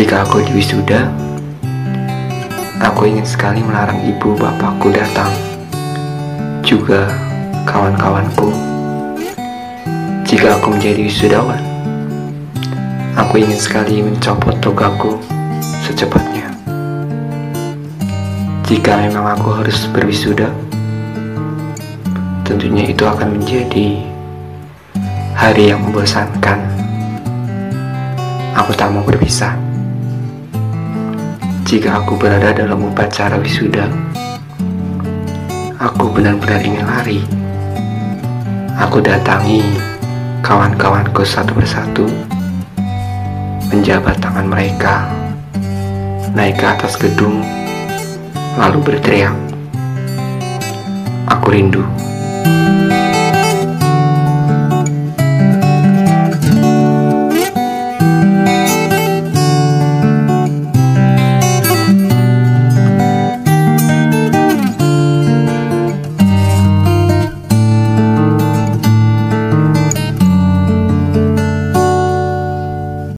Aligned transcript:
Jika 0.00 0.24
aku 0.24 0.40
diwisuda, 0.40 1.12
aku 2.80 3.04
ingin 3.04 3.28
sekali 3.28 3.60
melarang 3.60 4.00
ibu 4.00 4.32
bapakku 4.32 4.88
datang, 4.88 5.28
juga 6.64 7.04
kawan-kawanku. 7.68 8.48
Jika 10.24 10.56
aku 10.56 10.72
menjadi 10.72 11.04
wisudawan, 11.04 11.60
aku 13.12 13.44
ingin 13.44 13.60
sekali 13.60 14.00
mencopot 14.00 14.56
togaku 14.64 15.20
secepatnya. 15.84 16.48
Jika 18.72 19.04
memang 19.04 19.36
aku 19.36 19.52
harus 19.52 19.84
berwisuda, 19.92 20.48
tentunya 22.48 22.88
itu 22.88 23.04
akan 23.04 23.36
menjadi 23.36 24.00
hari 25.36 25.68
yang 25.68 25.84
membosankan. 25.84 26.56
Aku 28.56 28.72
tak 28.72 28.88
mau 28.96 29.04
berpisah. 29.04 29.69
Jika 31.68 32.00
aku 32.00 32.16
berada 32.16 32.56
dalam 32.56 32.88
upacara 32.88 33.36
wisuda, 33.36 33.84
aku 35.76 36.08
benar-benar 36.08 36.60
ingin 36.64 36.84
lari. 36.88 37.20
Aku 38.80 39.04
datangi 39.04 39.60
kawan-kawanku 40.40 41.20
satu 41.20 41.52
persatu, 41.52 42.08
menjabat 43.68 44.16
tangan 44.24 44.48
mereka, 44.48 45.04
naik 46.32 46.56
ke 46.56 46.64
atas 46.64 46.96
gedung, 46.96 47.44
lalu 48.56 48.80
berteriak, 48.80 49.36
"Aku 51.28 51.52
rindu." 51.52 51.84